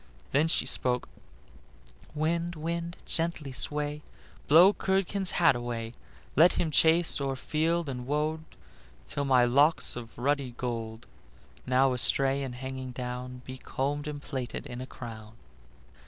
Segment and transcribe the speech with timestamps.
[0.31, 1.07] Then she spoke:
[2.15, 4.01] "Wind, wind, gently sway,
[4.47, 5.93] Blow Curdken's hat away;
[6.35, 8.39] Let him chase o'er field and wold
[9.07, 11.05] Till my locks of ruddy gold,
[11.67, 15.33] Now astray and hanging down, Be combed and plaited in a crown."